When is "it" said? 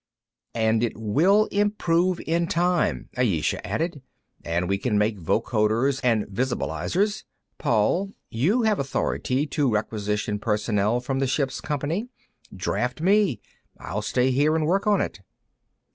0.83-0.97, 15.01-15.19